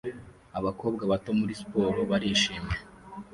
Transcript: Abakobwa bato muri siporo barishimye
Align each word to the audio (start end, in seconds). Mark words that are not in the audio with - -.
Abakobwa 0.59 1.03
bato 1.11 1.29
muri 1.39 1.53
siporo 1.59 1.99
barishimye 2.09 2.77